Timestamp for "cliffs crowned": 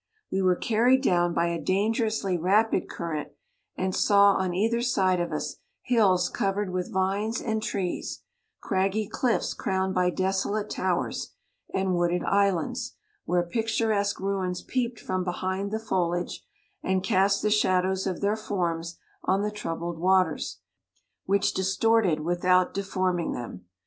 9.07-9.93